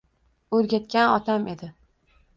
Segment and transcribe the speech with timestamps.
[0.59, 1.73] O’rgatgan otam edi.